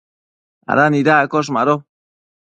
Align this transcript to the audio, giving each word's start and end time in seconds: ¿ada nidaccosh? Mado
¿ada 0.71 0.85
nidaccosh? 0.91 1.49
Mado 1.55 1.75